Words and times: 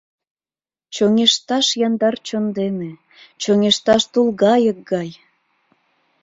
Чоҥешташ 0.95 1.67
яндар 1.87 2.15
чон 2.27 2.45
дене, 2.59 2.91
Чоҥешташ 3.41 4.03
тулгайык 4.13 4.79
гай! 4.91 5.09